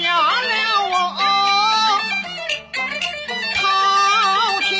[0.00, 0.54] 下了
[0.90, 0.94] 我
[3.56, 3.58] 淘
[4.60, 4.70] 天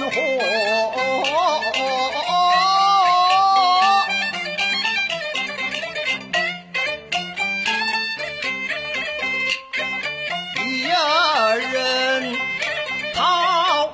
[0.00, 0.10] 祸
[10.56, 10.66] 一
[11.72, 11.72] 人
[13.14, 13.86] 逃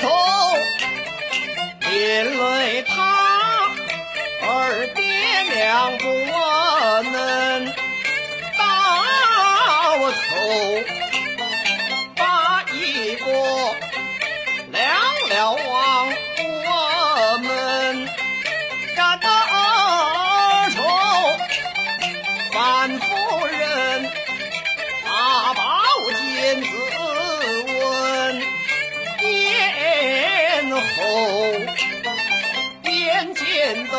[0.00, 0.06] 走
[1.88, 1.90] 连
[2.26, 2.92] 累他
[4.94, 5.00] 爹
[5.54, 6.04] 娘不
[7.10, 7.39] 能
[26.50, 26.68] 天子
[27.68, 28.42] 问
[29.18, 30.82] 殿后，
[32.82, 33.92] 殿见得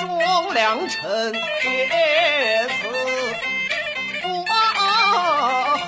[0.00, 2.74] 忠良臣也死
[4.20, 5.86] 不后，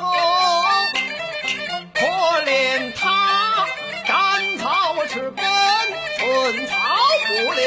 [1.95, 1.99] 可
[2.45, 3.67] 怜他
[4.07, 4.15] 斩
[4.59, 5.45] 草吃根，
[6.17, 6.77] 寸草
[7.27, 7.67] 不留。